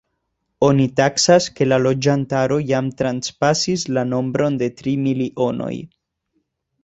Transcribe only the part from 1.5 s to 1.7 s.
ke